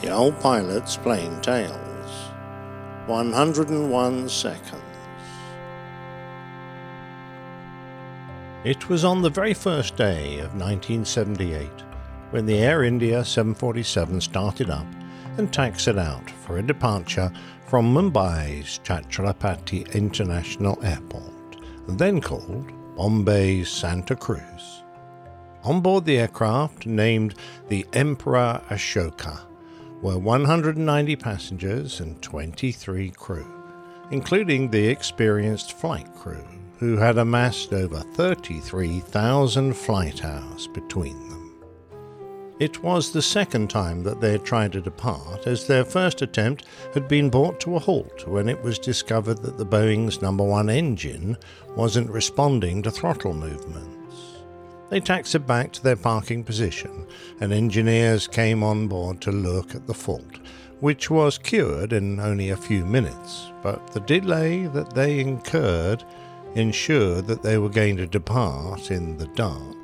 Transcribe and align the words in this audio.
The 0.00 0.10
Old 0.10 0.40
Pilot's 0.40 0.96
Plain 0.96 1.38
Tales. 1.42 2.30
101 3.06 4.26
Seconds. 4.26 4.82
It 8.64 8.88
was 8.88 9.04
on 9.04 9.20
the 9.20 9.28
very 9.28 9.52
first 9.52 9.96
day 9.96 10.38
of 10.38 10.54
1978 10.54 11.68
when 12.30 12.46
the 12.46 12.56
Air 12.56 12.84
India 12.84 13.22
747 13.22 14.22
started 14.22 14.70
up 14.70 14.86
and 15.36 15.52
taxied 15.52 15.98
out 15.98 16.30
for 16.30 16.56
a 16.56 16.66
departure 16.66 17.30
from 17.66 17.92
Mumbai's 17.92 18.80
Chhatrapati 18.82 19.92
International 19.94 20.82
Airport, 20.82 21.58
then 21.86 22.18
called 22.18 22.72
Bombay's 22.96 23.68
Santa 23.68 24.16
Cruz. 24.16 24.84
On 25.64 25.82
board 25.82 26.06
the 26.06 26.18
aircraft, 26.18 26.86
named 26.86 27.34
the 27.68 27.86
Emperor 27.92 28.62
Ashoka, 28.70 29.38
were 30.02 30.18
190 30.18 31.16
passengers 31.16 32.00
and 32.00 32.20
23 32.20 33.10
crew, 33.10 33.46
including 34.10 34.68
the 34.68 34.88
experienced 34.88 35.72
flight 35.78 36.12
crew 36.14 36.44
who 36.78 36.96
had 36.96 37.16
amassed 37.16 37.72
over 37.72 38.00
33,000 38.14 39.72
flight 39.72 40.24
hours 40.24 40.66
between 40.66 41.16
them. 41.28 41.38
It 42.58 42.82
was 42.82 43.12
the 43.12 43.22
second 43.22 43.70
time 43.70 44.02
that 44.02 44.20
they 44.20 44.32
had 44.32 44.44
tried 44.44 44.72
to 44.72 44.80
depart, 44.80 45.46
as 45.46 45.66
their 45.66 45.84
first 45.84 46.22
attempt 46.22 46.64
had 46.92 47.08
been 47.08 47.30
brought 47.30 47.60
to 47.60 47.76
a 47.76 47.78
halt 47.78 48.26
when 48.26 48.48
it 48.48 48.62
was 48.62 48.78
discovered 48.78 49.42
that 49.42 49.58
the 49.58 49.64
Boeing's 49.64 50.20
number 50.20 50.44
one 50.44 50.68
engine 50.68 51.36
wasn't 51.76 52.10
responding 52.10 52.82
to 52.82 52.90
throttle 52.90 53.34
movements. 53.34 54.01
They 54.92 55.00
taxied 55.00 55.46
back 55.46 55.72
to 55.72 55.82
their 55.82 55.96
parking 55.96 56.44
position, 56.44 57.06
and 57.40 57.50
engineers 57.50 58.28
came 58.28 58.62
on 58.62 58.88
board 58.88 59.22
to 59.22 59.32
look 59.32 59.74
at 59.74 59.86
the 59.86 59.94
fault, 59.94 60.36
which 60.80 61.08
was 61.08 61.38
cured 61.38 61.94
in 61.94 62.20
only 62.20 62.50
a 62.50 62.58
few 62.58 62.84
minutes, 62.84 63.50
but 63.62 63.86
the 63.94 64.00
delay 64.00 64.66
that 64.66 64.94
they 64.94 65.20
incurred 65.20 66.04
ensured 66.56 67.26
that 67.28 67.42
they 67.42 67.56
were 67.56 67.70
going 67.70 67.96
to 67.96 68.06
depart 68.06 68.90
in 68.90 69.16
the 69.16 69.28
dark. 69.28 69.78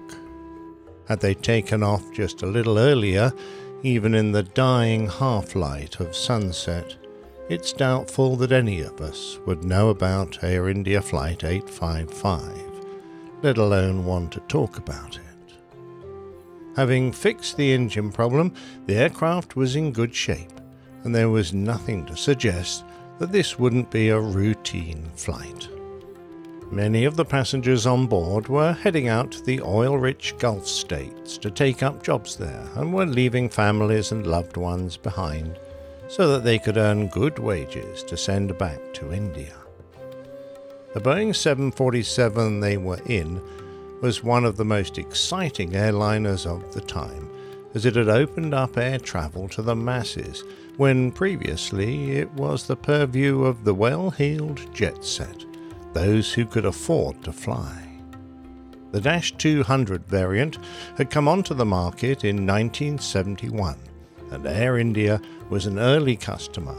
Had 1.07 1.21
they 1.21 1.33
taken 1.33 1.83
off 1.83 2.05
just 2.13 2.43
a 2.43 2.47
little 2.47 2.79
earlier, 2.79 3.33
even 3.83 4.15
in 4.15 4.33
the 4.33 4.43
dying 4.43 5.09
half 5.09 5.57
light 5.57 6.01
of 6.01 6.15
sunset, 6.15 6.97
it's 7.49 7.73
doubtful 7.73 8.37
that 8.37 8.53
any 8.53 8.83
of 8.83 9.01
us 9.01 9.39
would 9.47 9.65
know 9.65 9.89
about 9.89 10.45
Air 10.45 10.69
India 10.69 11.01
Flight 11.01 11.45
855, 11.45 12.68
let 13.43 13.59
alone 13.59 14.05
want 14.05 14.33
to 14.33 14.41
talk 14.41 14.79
about 14.79 15.17
it. 15.17 15.23
Having 16.77 17.13
fixed 17.13 17.57
the 17.57 17.73
engine 17.73 18.13
problem, 18.13 18.55
the 18.87 18.97
aircraft 18.97 19.57
was 19.57 19.77
in 19.77 19.93
good 19.93 20.15
shape, 20.15 20.61
and 21.05 21.15
there 21.15 21.29
was 21.29 21.53
nothing 21.53 22.07
to 22.07 22.17
suggest 22.17 22.85
that 23.19 23.33
this 23.33 23.59
wouldn't 23.59 23.91
be 23.91 24.11
a 24.11 24.21
routine 24.21 25.11
flight. 25.17 25.69
Many 26.71 27.05
of 27.05 27.17
the 27.17 27.25
passengers 27.25 27.87
on 27.87 28.07
board 28.07 28.47
were 28.49 28.75
heading 28.75 29.09
out 29.09 29.33
to 29.33 29.43
the 29.43 29.61
oil 29.63 29.97
rich 29.97 30.35
Gulf 30.39 30.67
states 30.67 31.39
to 31.39 31.51
take 31.51 31.83
up 31.83 32.03
jobs 32.03 32.37
there 32.37 32.65
and 32.77 32.93
were 32.93 33.07
leaving 33.07 33.49
families 33.49 34.13
and 34.13 34.27
loved 34.27 34.57
ones 34.59 34.97
behind 34.97 35.59
so 36.09 36.29
that 36.29 36.45
they 36.45 36.59
could 36.59 36.77
earn 36.77 37.09
good 37.09 37.39
wages 37.39 38.03
to 38.05 38.17
send 38.17 38.57
back 38.59 38.79
to 38.95 39.13
India. 39.13 39.58
The 40.95 41.01
Boeing 41.01 41.37
747 41.37 42.61
they 42.61 42.79
were 42.79 43.01
in 43.05 43.43
was 44.01 44.25
one 44.25 44.47
of 44.47 44.57
the 44.57 44.65
most 44.65 44.97
exciting 44.97 45.73
airliners 45.73 46.47
of 46.47 46.73
the 46.73 46.81
time, 46.81 47.29
as 47.75 47.85
it 47.85 47.95
had 47.95 48.09
opened 48.09 48.55
up 48.55 48.79
air 48.79 48.99
travel 48.99 49.49
to 49.49 49.61
the 49.61 49.77
masses 49.77 50.45
when 50.79 51.13
previously 51.13 52.13
it 52.13 52.33
was 52.33 52.67
the 52.67 52.77
purview 52.77 53.45
of 53.45 53.65
the 53.65 53.75
well 53.75 54.11
heeled 54.11 54.75
jet 54.75 55.05
set 55.05 55.45
those 55.93 56.33
who 56.33 56.47
could 56.47 56.65
afford 56.65 57.23
to 57.25 57.33
fly. 57.33 57.87
The 58.93 59.01
Dash 59.01 59.33
200 59.33 60.07
variant 60.07 60.59
had 60.97 61.11
come 61.11 61.29
onto 61.29 61.53
the 61.53 61.67
market 61.67 62.25
in 62.25 62.47
1971, 62.47 63.77
and 64.31 64.47
Air 64.47 64.79
India 64.79 65.21
was 65.51 65.67
an 65.67 65.79
early 65.79 66.17
customer, 66.17 66.77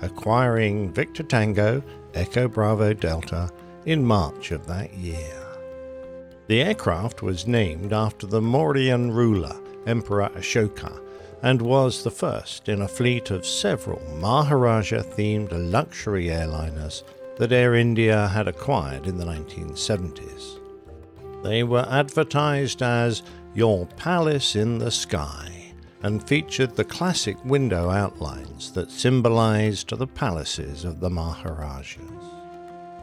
acquiring 0.00 0.92
Victor 0.92 1.22
Tango 1.22 1.82
Echo 2.14 2.48
Bravo 2.48 2.92
Delta 2.92 3.50
in 3.86 4.04
March 4.04 4.50
of 4.50 4.66
that 4.66 4.92
year. 4.94 5.42
The 6.46 6.62
aircraft 6.62 7.22
was 7.22 7.46
named 7.46 7.92
after 7.92 8.26
the 8.26 8.40
Mauryan 8.40 9.14
ruler, 9.14 9.56
Emperor 9.86 10.30
Ashoka, 10.34 11.00
and 11.42 11.60
was 11.60 12.04
the 12.04 12.10
first 12.10 12.68
in 12.68 12.82
a 12.82 12.88
fleet 12.88 13.30
of 13.30 13.46
several 13.46 14.00
Maharaja 14.16 15.02
themed 15.02 15.50
luxury 15.52 16.26
airliners 16.26 17.02
that 17.36 17.52
Air 17.52 17.74
India 17.74 18.28
had 18.28 18.48
acquired 18.48 19.06
in 19.06 19.16
the 19.16 19.24
1970s. 19.24 20.58
They 21.42 21.64
were 21.64 21.86
advertised 21.90 22.82
as 22.82 23.22
Your 23.54 23.86
Palace 23.86 24.54
in 24.54 24.78
the 24.78 24.90
Sky 24.90 25.51
and 26.02 26.26
featured 26.26 26.74
the 26.74 26.84
classic 26.84 27.36
window 27.44 27.90
outlines 27.90 28.72
that 28.72 28.90
symbolized 28.90 29.96
the 29.96 30.06
palaces 30.06 30.84
of 30.84 31.00
the 31.00 31.10
Maharajas. 31.10 31.98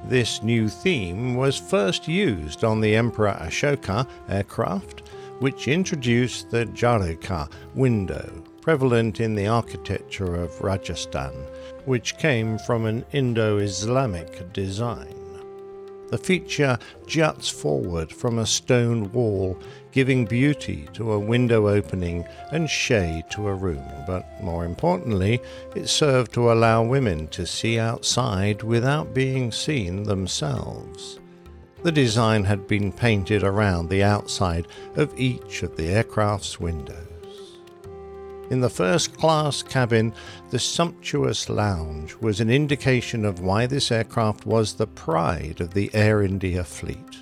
This 0.06 0.42
new 0.44 0.70
theme 0.70 1.36
was 1.36 1.58
first 1.58 2.08
used 2.08 2.64
on 2.64 2.82
the 2.82 2.96
Emperor 2.96 3.38
Ashoka 3.40 4.08
aircraft, 4.30 5.08
which 5.40 5.68
introduced 5.68 6.50
the 6.50 6.66
Jharokha 6.68 7.52
window, 7.76 8.44
prevalent 8.62 9.20
in 9.20 9.36
the 9.36 9.48
architecture 9.48 10.36
of 10.36 10.62
Rajasthan 10.62 11.34
which 11.90 12.18
came 12.18 12.58
from 12.60 12.86
an 12.86 13.04
Indo 13.14 13.58
Islamic 13.58 14.54
design. 14.54 15.16
The 16.10 16.18
feature 16.18 16.78
juts 17.06 17.50
forward 17.50 18.12
from 18.12 18.40
a 18.40 18.46
stone 18.46 19.12
wall, 19.12 19.60
giving 19.92 20.26
beauty 20.26 20.88
to 20.94 21.12
a 21.12 21.20
window 21.20 21.68
opening 21.68 22.26
and 22.52 22.70
shade 22.70 23.26
to 23.32 23.48
a 23.48 23.54
room, 23.54 23.84
but 24.08 24.26
more 24.42 24.66
importantly, 24.66 25.40
it 25.76 25.88
served 25.88 26.34
to 26.34 26.52
allow 26.52 26.84
women 26.84 27.28
to 27.30 27.46
see 27.46 27.78
outside 27.78 28.64
without 28.64 29.14
being 29.14 29.52
seen 29.52 30.04
themselves. 30.04 31.20
The 31.84 31.92
design 31.92 32.44
had 32.44 32.68
been 32.68 32.92
painted 32.92 33.44
around 33.44 33.90
the 33.90 34.04
outside 34.04 34.68
of 34.96 35.18
each 35.18 35.64
of 35.64 35.78
the 35.78 35.88
aircraft's 35.90 36.60
windows. 36.60 37.09
In 38.50 38.62
the 38.62 38.70
first 38.70 39.16
class 39.16 39.62
cabin, 39.62 40.12
the 40.50 40.58
sumptuous 40.58 41.50
lounge 41.50 42.16
was 42.16 42.42
an 42.42 42.50
indication 42.50 43.24
of 43.24 43.42
why 43.42 43.68
this 43.68 43.92
aircraft 43.92 44.48
was 44.48 44.74
the 44.74 44.88
pride 44.88 45.62
of 45.62 45.76
the 45.76 45.94
Air 45.94 46.24
India 46.24 46.64
fleet. 46.64 47.20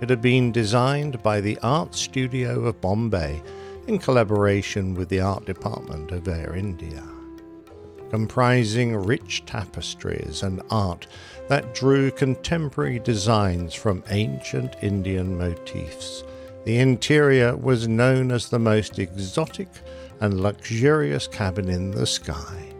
It 0.00 0.08
had 0.08 0.20
been 0.20 0.52
designed 0.52 1.20
by 1.22 1.40
the 1.40 1.58
Art 1.62 1.96
Studio 1.96 2.66
of 2.66 2.80
Bombay 2.80 3.42
in 3.88 3.98
collaboration 3.98 4.94
with 4.94 5.08
the 5.08 5.20
Art 5.20 5.46
Department 5.46 6.12
of 6.12 6.28
Air 6.28 6.54
India. 6.54 7.02
Comprising 8.10 8.94
rich 8.94 9.44
tapestries 9.46 10.44
and 10.44 10.62
art 10.70 11.08
that 11.48 11.74
drew 11.74 12.12
contemporary 12.12 13.00
designs 13.00 13.74
from 13.74 14.04
ancient 14.10 14.76
Indian 14.80 15.36
motifs, 15.36 16.22
the 16.64 16.78
interior 16.78 17.56
was 17.56 17.88
known 17.88 18.30
as 18.30 18.48
the 18.48 18.60
most 18.60 19.00
exotic 19.00 19.68
and 20.20 20.40
luxurious 20.40 21.28
cabin 21.28 21.68
in 21.68 21.90
the 21.90 22.06
sky, 22.06 22.72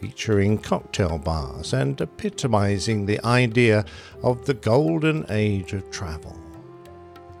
featuring 0.00 0.58
cocktail 0.58 1.18
bars 1.18 1.72
and 1.72 2.00
epitomizing 2.00 3.06
the 3.06 3.24
idea 3.24 3.84
of 4.22 4.46
the 4.46 4.54
golden 4.54 5.24
age 5.28 5.72
of 5.72 5.90
travel. 5.90 6.38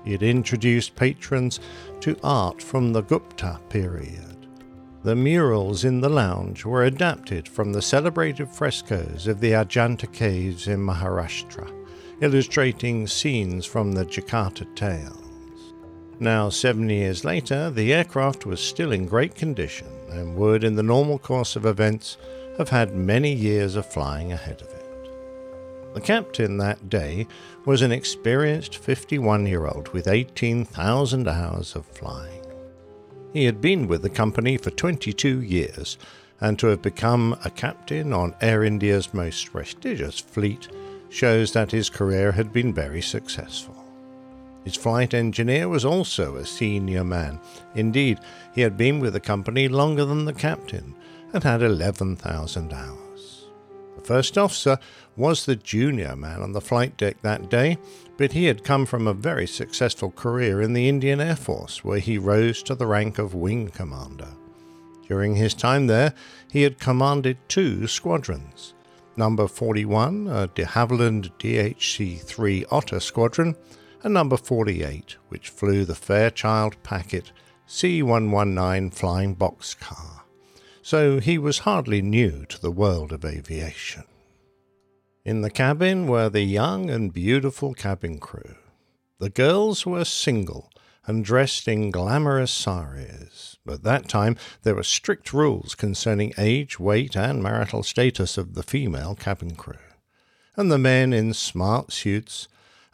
It 0.04 0.22
introduced 0.22 0.96
patrons 0.96 1.60
to 2.00 2.16
art 2.22 2.62
from 2.62 2.92
the 2.92 3.02
Gupta 3.02 3.60
period. 3.68 4.48
The 5.02 5.16
murals 5.16 5.84
in 5.84 6.00
the 6.00 6.10
lounge 6.10 6.64
were 6.64 6.84
adapted 6.84 7.48
from 7.48 7.72
the 7.72 7.82
celebrated 7.82 8.48
frescoes 8.50 9.26
of 9.26 9.40
the 9.40 9.52
Ajanta 9.52 10.12
caves 10.12 10.68
in 10.68 10.80
Maharashtra, 10.80 11.70
illustrating 12.20 13.06
scenes 13.06 13.64
from 13.64 13.92
the 13.92 14.04
Jataka 14.04 14.74
tale. 14.74 15.29
Now, 16.22 16.50
seven 16.50 16.90
years 16.90 17.24
later, 17.24 17.70
the 17.70 17.94
aircraft 17.94 18.44
was 18.44 18.60
still 18.60 18.92
in 18.92 19.06
great 19.06 19.34
condition 19.34 19.86
and 20.10 20.36
would, 20.36 20.64
in 20.64 20.76
the 20.76 20.82
normal 20.82 21.18
course 21.18 21.56
of 21.56 21.64
events, 21.64 22.18
have 22.58 22.68
had 22.68 22.94
many 22.94 23.32
years 23.32 23.74
of 23.74 23.86
flying 23.86 24.30
ahead 24.30 24.60
of 24.60 24.68
it. 24.68 25.94
The 25.94 26.00
captain 26.02 26.58
that 26.58 26.90
day 26.90 27.26
was 27.64 27.80
an 27.80 27.90
experienced 27.90 28.76
51 28.76 29.46
year 29.46 29.66
old 29.66 29.88
with 29.94 30.06
18,000 30.06 31.26
hours 31.26 31.74
of 31.74 31.86
flying. 31.86 32.44
He 33.32 33.46
had 33.46 33.62
been 33.62 33.88
with 33.88 34.02
the 34.02 34.10
company 34.10 34.58
for 34.58 34.70
22 34.70 35.40
years, 35.40 35.96
and 36.38 36.58
to 36.58 36.66
have 36.66 36.82
become 36.82 37.34
a 37.46 37.50
captain 37.50 38.12
on 38.12 38.34
Air 38.42 38.62
India's 38.62 39.14
most 39.14 39.50
prestigious 39.50 40.18
fleet 40.18 40.68
shows 41.08 41.54
that 41.54 41.70
his 41.70 41.88
career 41.88 42.32
had 42.32 42.52
been 42.52 42.74
very 42.74 43.00
successful. 43.00 43.79
His 44.70 44.76
flight 44.76 45.14
engineer 45.14 45.68
was 45.68 45.84
also 45.84 46.36
a 46.36 46.46
senior 46.46 47.02
man. 47.02 47.40
Indeed, 47.74 48.20
he 48.54 48.60
had 48.60 48.76
been 48.76 49.00
with 49.00 49.14
the 49.14 49.18
company 49.18 49.66
longer 49.66 50.04
than 50.04 50.26
the 50.26 50.32
captain 50.32 50.94
and 51.32 51.42
had 51.42 51.60
11,000 51.60 52.72
hours. 52.72 53.46
The 53.96 54.02
first 54.02 54.38
officer 54.38 54.78
was 55.16 55.44
the 55.44 55.56
junior 55.56 56.14
man 56.14 56.40
on 56.40 56.52
the 56.52 56.60
flight 56.60 56.96
deck 56.96 57.20
that 57.22 57.50
day, 57.50 57.78
but 58.16 58.30
he 58.30 58.44
had 58.44 58.62
come 58.62 58.86
from 58.86 59.08
a 59.08 59.12
very 59.12 59.48
successful 59.48 60.12
career 60.12 60.62
in 60.62 60.72
the 60.72 60.88
Indian 60.88 61.20
Air 61.20 61.34
Force, 61.34 61.82
where 61.82 61.98
he 61.98 62.16
rose 62.16 62.62
to 62.62 62.76
the 62.76 62.86
rank 62.86 63.18
of 63.18 63.34
wing 63.34 63.70
commander. 63.70 64.28
During 65.08 65.34
his 65.34 65.52
time 65.52 65.88
there, 65.88 66.14
he 66.48 66.62
had 66.62 66.78
commanded 66.78 67.38
two 67.48 67.88
squadrons 67.88 68.74
number 69.16 69.48
41, 69.48 70.28
a 70.28 70.46
de 70.46 70.64
Havilland 70.64 71.32
DHC 71.40 72.22
3 72.22 72.64
Otter 72.70 73.00
squadron, 73.00 73.56
and 74.02 74.14
number 74.14 74.36
48, 74.36 75.16
which 75.28 75.48
flew 75.48 75.84
the 75.84 75.94
Fairchild 75.94 76.82
Packet 76.82 77.32
C 77.66 78.02
119 78.02 78.90
flying 78.90 79.36
boxcar. 79.36 80.22
So 80.82 81.20
he 81.20 81.38
was 81.38 81.60
hardly 81.60 82.02
new 82.02 82.44
to 82.46 82.60
the 82.60 82.70
world 82.70 83.12
of 83.12 83.24
aviation. 83.24 84.04
In 85.24 85.42
the 85.42 85.50
cabin 85.50 86.06
were 86.06 86.28
the 86.28 86.42
young 86.42 86.90
and 86.90 87.12
beautiful 87.12 87.74
cabin 87.74 88.18
crew. 88.18 88.56
The 89.18 89.30
girls 89.30 89.84
were 89.84 90.04
single 90.04 90.70
and 91.06 91.24
dressed 91.24 91.68
in 91.68 91.90
glamorous 91.90 92.50
saris. 92.50 93.58
At 93.68 93.82
that 93.82 94.08
time, 94.08 94.36
there 94.62 94.74
were 94.74 94.82
strict 94.82 95.32
rules 95.32 95.74
concerning 95.74 96.32
age, 96.38 96.80
weight, 96.80 97.16
and 97.16 97.42
marital 97.42 97.82
status 97.82 98.38
of 98.38 98.54
the 98.54 98.62
female 98.62 99.14
cabin 99.14 99.54
crew. 99.54 99.76
And 100.56 100.72
the 100.72 100.78
men 100.78 101.12
in 101.12 101.34
smart 101.34 101.92
suits, 101.92 102.48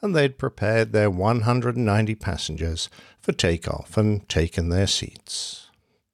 and 0.07 0.15
they'd 0.15 0.39
prepared 0.39 0.93
their 0.93 1.11
190 1.11 2.15
passengers 2.15 2.89
for 3.21 3.33
take-off 3.33 3.97
and 3.97 4.27
taken 4.29 4.69
their 4.69 4.87
seats. 4.87 5.69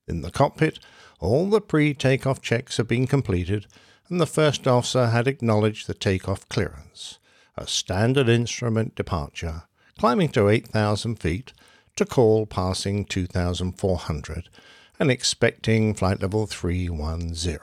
In 0.08 0.22
the 0.22 0.30
cockpit, 0.30 0.78
all 1.20 1.50
the 1.50 1.60
pre-take-off 1.60 2.40
checks 2.40 2.78
had 2.78 2.88
been 2.88 3.06
completed, 3.06 3.66
and 4.08 4.18
the 4.18 4.26
first 4.26 4.66
officer 4.66 5.08
had 5.08 5.28
acknowledged 5.28 5.86
the 5.86 5.92
take-off 5.92 6.48
clearance, 6.48 7.18
a 7.54 7.66
standard 7.66 8.30
instrument 8.30 8.94
departure, 8.94 9.64
climbing 9.98 10.30
to 10.30 10.48
8,000 10.48 11.16
feet 11.16 11.52
to 11.96 12.06
call 12.06 12.46
passing 12.46 13.04
2,400 13.04 14.48
and 14.98 15.10
expecting 15.10 15.92
flight 15.92 16.22
level 16.22 16.46
310. 16.46 17.58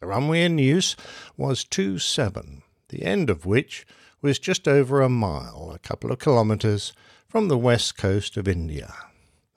The 0.00 0.06
runway 0.08 0.42
in 0.42 0.58
use 0.58 0.96
was 1.36 1.62
27, 1.62 2.62
the 2.88 3.04
end 3.04 3.30
of 3.30 3.46
which 3.46 3.86
was 4.22 4.38
just 4.38 4.66
over 4.66 5.00
a 5.00 5.08
mile, 5.08 5.70
a 5.74 5.78
couple 5.78 6.10
of 6.10 6.18
kilometres 6.18 6.92
from 7.28 7.48
the 7.48 7.58
west 7.58 7.96
coast 7.96 8.36
of 8.36 8.48
India. 8.48 8.92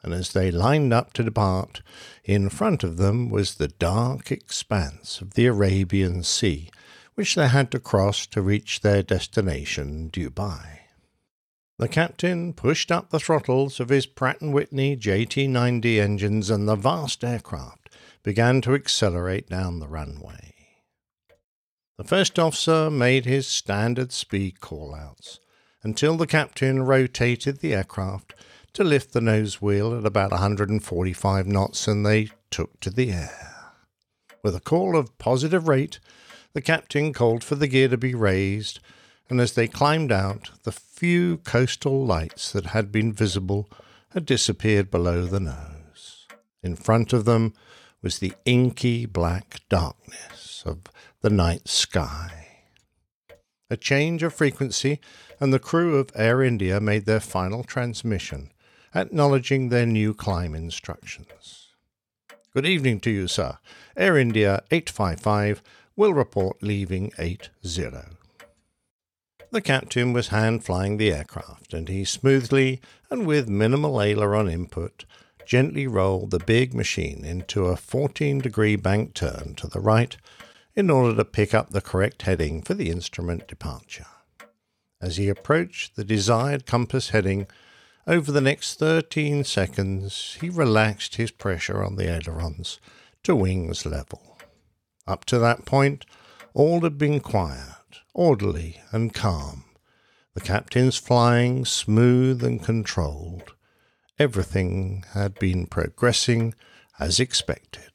And 0.01 0.13
as 0.13 0.33
they 0.33 0.51
lined 0.51 0.93
up 0.93 1.13
to 1.13 1.23
depart, 1.23 1.81
in 2.23 2.49
front 2.49 2.83
of 2.83 2.97
them 2.97 3.29
was 3.29 3.55
the 3.55 3.67
dark 3.67 4.31
expanse 4.31 5.21
of 5.21 5.33
the 5.33 5.45
Arabian 5.45 6.23
Sea, 6.23 6.69
which 7.15 7.35
they 7.35 7.47
had 7.47 7.69
to 7.71 7.79
cross 7.79 8.25
to 8.27 8.41
reach 8.41 8.79
their 8.79 9.03
destination, 9.03 10.09
Dubai. 10.09 10.79
The 11.77 11.87
captain 11.87 12.53
pushed 12.53 12.91
up 12.91 13.09
the 13.09 13.19
throttles 13.19 13.79
of 13.79 13.89
his 13.89 14.05
Pratt 14.05 14.37
& 14.39 14.41
Whitney 14.41 14.97
JT9D 14.97 15.99
engines 15.99 16.49
and 16.49 16.67
the 16.67 16.75
vast 16.75 17.23
aircraft 17.23 17.89
began 18.21 18.61
to 18.61 18.73
accelerate 18.73 19.49
down 19.49 19.79
the 19.79 19.87
runway. 19.87 20.58
The 21.99 22.05
first 22.05 22.39
officer 22.39 22.89
made 22.89 23.25
his 23.25 23.45
standard 23.45 24.13
speed 24.13 24.61
call-outs 24.61 25.41
until 25.83 26.15
the 26.15 26.27
captain 26.27 26.83
rotated 26.83 27.59
the 27.59 27.73
aircraft 27.73 28.33
to 28.71 28.85
lift 28.85 29.11
the 29.11 29.19
nose 29.19 29.61
wheel 29.61 29.93
at 29.93 30.05
about 30.05 30.31
145 30.31 31.45
knots 31.45 31.89
and 31.89 32.05
they 32.05 32.29
took 32.51 32.79
to 32.79 32.89
the 32.89 33.11
air. 33.11 33.73
With 34.41 34.55
a 34.55 34.61
call 34.61 34.95
of 34.95 35.17
positive 35.17 35.67
rate, 35.67 35.99
the 36.53 36.61
captain 36.61 37.11
called 37.11 37.43
for 37.43 37.55
the 37.55 37.67
gear 37.67 37.89
to 37.89 37.97
be 37.97 38.15
raised 38.15 38.79
and 39.29 39.41
as 39.41 39.51
they 39.51 39.67
climbed 39.67 40.13
out, 40.13 40.51
the 40.63 40.71
few 40.71 41.39
coastal 41.39 42.05
lights 42.05 42.53
that 42.53 42.67
had 42.67 42.93
been 42.93 43.11
visible 43.11 43.69
had 44.11 44.25
disappeared 44.25 44.89
below 44.89 45.25
the 45.25 45.41
nose. 45.41 46.27
In 46.63 46.77
front 46.77 47.11
of 47.11 47.25
them 47.25 47.53
was 48.01 48.19
the 48.19 48.31
inky 48.45 49.05
black 49.05 49.59
darkness 49.67 50.63
of 50.65 50.79
the 51.21 51.29
night 51.29 51.67
sky. 51.67 52.47
A 53.69 53.75
change 53.75 54.23
of 54.23 54.33
frequency, 54.33 55.01
and 55.39 55.53
the 55.53 55.59
crew 55.59 55.97
of 55.97 56.11
Air 56.15 56.41
India 56.41 56.79
made 56.79 57.05
their 57.05 57.19
final 57.19 57.63
transmission, 57.63 58.51
acknowledging 58.95 59.67
their 59.67 59.85
new 59.85 60.13
climb 60.13 60.55
instructions. 60.55 61.67
Good 62.53 62.65
evening 62.65 63.01
to 63.01 63.11
you, 63.11 63.27
sir. 63.27 63.57
Air 63.97 64.17
India 64.17 64.63
855 64.71 65.61
will 65.97 66.13
report 66.13 66.63
leaving 66.63 67.11
80. 67.19 67.49
The 69.51 69.61
captain 69.61 70.13
was 70.13 70.29
hand 70.29 70.63
flying 70.63 70.95
the 70.95 71.11
aircraft, 71.11 71.73
and 71.73 71.89
he 71.89 72.05
smoothly 72.05 72.79
and 73.11 73.27
with 73.27 73.49
minimal 73.49 74.01
aileron 74.01 74.47
input 74.47 75.03
gently 75.45 75.85
rolled 75.85 76.31
the 76.31 76.39
big 76.39 76.73
machine 76.73 77.25
into 77.25 77.65
a 77.65 77.75
14 77.75 78.39
degree 78.39 78.77
bank 78.77 79.13
turn 79.13 79.55
to 79.55 79.67
the 79.67 79.81
right 79.81 80.15
in 80.75 80.89
order 80.89 81.15
to 81.15 81.25
pick 81.25 81.53
up 81.53 81.69
the 81.69 81.81
correct 81.81 82.23
heading 82.23 82.61
for 82.61 82.73
the 82.73 82.89
instrument 82.89 83.47
departure. 83.47 84.05
As 85.01 85.17
he 85.17 85.29
approached 85.29 85.95
the 85.95 86.03
desired 86.03 86.65
compass 86.65 87.09
heading, 87.09 87.47
over 88.07 88.31
the 88.31 88.41
next 88.41 88.79
13 88.79 89.43
seconds 89.43 90.37
he 90.41 90.49
relaxed 90.49 91.15
his 91.15 91.31
pressure 91.31 91.83
on 91.83 91.95
the 91.95 92.09
ailerons 92.09 92.79
to 93.23 93.35
wings 93.35 93.85
level. 93.85 94.37
Up 95.07 95.25
to 95.25 95.39
that 95.39 95.65
point, 95.65 96.05
all 96.53 96.81
had 96.81 96.97
been 96.97 97.19
quiet 97.19 97.75
orderly 98.13 98.81
and 98.91 99.13
calm. 99.13 99.63
The 100.33 100.41
captain's 100.41 100.97
flying 100.97 101.65
smooth 101.65 102.43
and 102.43 102.63
controlled. 102.63 103.53
Everything 104.17 105.05
had 105.13 105.39
been 105.39 105.67
progressing 105.67 106.53
as 106.99 107.19
expected. 107.19 107.88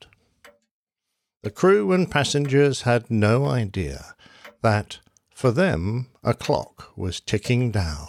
The 1.45 1.51
crew 1.51 1.93
and 1.93 2.11
passengers 2.11 2.83
had 2.83 3.11
no 3.11 3.45
idea 3.45 4.15
that, 4.63 5.01
for 5.35 5.51
them, 5.51 6.07
a 6.23 6.33
clock 6.33 6.97
was 6.97 7.21
ticking 7.21 7.71
down. 7.71 8.09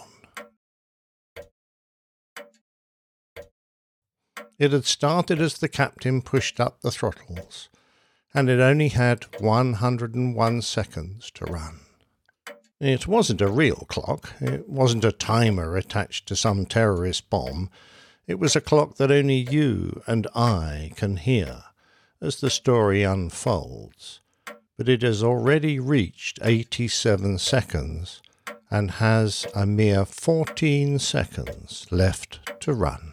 It 4.58 4.72
had 4.72 4.86
started 4.86 5.38
as 5.42 5.58
the 5.58 5.68
captain 5.68 6.22
pushed 6.22 6.58
up 6.58 6.80
the 6.80 6.90
throttles, 6.90 7.68
and 8.32 8.48
it 8.48 8.58
only 8.58 8.88
had 8.88 9.26
101 9.38 10.62
seconds 10.62 11.30
to 11.32 11.44
run. 11.44 11.80
It 12.80 13.06
wasn't 13.06 13.42
a 13.42 13.50
real 13.50 13.84
clock. 13.90 14.32
It 14.40 14.66
wasn't 14.66 15.04
a 15.04 15.12
timer 15.12 15.76
attached 15.76 16.26
to 16.28 16.36
some 16.36 16.64
terrorist 16.64 17.28
bomb. 17.28 17.68
It 18.26 18.38
was 18.38 18.56
a 18.56 18.62
clock 18.62 18.96
that 18.96 19.10
only 19.10 19.46
you 19.50 20.00
and 20.06 20.26
I 20.34 20.92
can 20.96 21.18
hear 21.18 21.64
as 22.26 22.40
the 22.40 22.50
story 22.50 23.04
unfolds. 23.04 24.20
But 24.76 24.88
it 24.88 25.02
has 25.02 25.22
already 25.22 25.78
reached 25.78 26.40
87 26.42 27.38
seconds 27.38 28.20
and 28.68 28.90
has 28.90 29.46
a 29.54 29.64
mere 29.64 30.04
14 30.04 30.98
seconds 30.98 31.86
left 31.90 32.60
to 32.60 32.72
run. 32.74 33.12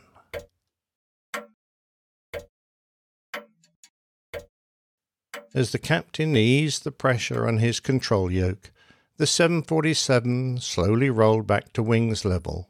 As 5.53 5.71
the 5.71 5.77
captain 5.77 6.35
eased 6.35 6.83
the 6.83 6.91
pressure 6.91 7.47
on 7.47 7.59
his 7.59 7.79
control 7.79 8.31
yoke, 8.31 8.71
the 9.17 9.27
747 9.27 10.59
slowly 10.59 11.11
rolled 11.11 11.45
back 11.45 11.71
to 11.73 11.83
wings 11.83 12.25
level, 12.25 12.67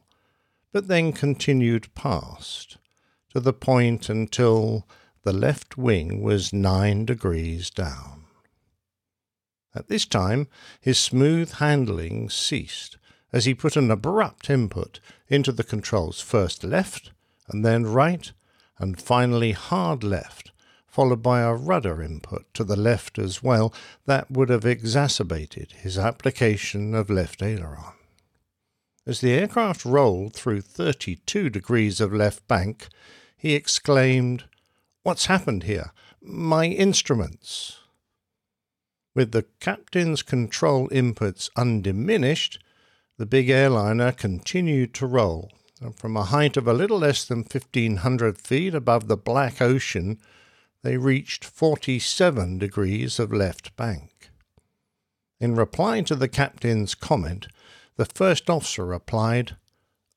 but 0.72 0.88
then 0.88 1.14
continued 1.14 1.94
past, 1.94 2.76
to 3.32 3.40
the 3.40 3.54
point 3.54 4.10
until 4.10 4.86
the 5.24 5.32
left 5.32 5.76
wing 5.76 6.22
was 6.22 6.52
nine 6.52 7.04
degrees 7.04 7.70
down. 7.70 8.24
At 9.74 9.88
this 9.88 10.06
time, 10.06 10.46
his 10.80 10.98
smooth 10.98 11.52
handling 11.54 12.30
ceased 12.30 12.96
as 13.32 13.44
he 13.44 13.54
put 13.54 13.76
an 13.76 13.90
abrupt 13.90 14.48
input 14.48 15.00
into 15.28 15.50
the 15.50 15.64
controls 15.64 16.20
first 16.20 16.62
left, 16.62 17.10
and 17.48 17.64
then 17.64 17.84
right, 17.84 18.30
and 18.78 19.00
finally 19.00 19.52
hard 19.52 20.04
left 20.04 20.52
followed 20.94 21.24
by 21.24 21.40
a 21.40 21.52
rudder 21.52 22.00
input 22.00 22.46
to 22.54 22.62
the 22.62 22.76
left 22.76 23.18
as 23.18 23.42
well, 23.42 23.74
that 24.06 24.30
would 24.30 24.48
have 24.48 24.64
exacerbated 24.64 25.72
his 25.72 25.98
application 25.98 26.94
of 26.94 27.10
left 27.10 27.42
aileron. 27.42 27.94
As 29.04 29.20
the 29.20 29.32
aircraft 29.32 29.84
rolled 29.84 30.34
through 30.34 30.60
32 30.60 31.50
degrees 31.50 32.00
of 32.00 32.14
left 32.14 32.46
bank, 32.46 32.86
he 33.36 33.54
exclaimed, 33.54 34.44
What's 35.04 35.26
happened 35.26 35.64
here? 35.64 35.92
My 36.22 36.64
instruments! 36.64 37.76
With 39.14 39.32
the 39.32 39.44
captain's 39.60 40.22
control 40.22 40.88
inputs 40.88 41.50
undiminished, 41.56 42.58
The 43.18 43.26
big 43.26 43.50
airliner 43.50 44.12
continued 44.12 44.94
to 44.94 45.06
roll, 45.06 45.52
and 45.78 45.94
from 45.94 46.16
a 46.16 46.24
height 46.24 46.56
of 46.56 46.66
a 46.66 46.72
little 46.72 47.00
less 47.00 47.22
than 47.24 47.40
1,500 47.40 48.38
feet 48.38 48.74
above 48.74 49.06
the 49.06 49.18
Black 49.18 49.60
Ocean, 49.60 50.18
they 50.82 50.96
reached 50.96 51.44
47 51.44 52.58
degrees 52.58 53.18
of 53.18 53.30
left 53.30 53.76
bank. 53.76 54.30
In 55.38 55.54
reply 55.54 56.00
to 56.00 56.16
the 56.16 56.28
captain's 56.28 56.94
comment, 56.94 57.46
the 57.96 58.06
first 58.06 58.48
officer 58.48 58.86
replied, 58.86 59.56